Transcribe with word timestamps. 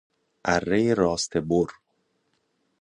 اره 0.53 0.83
راسته 1.01 1.39
بر 1.49 1.69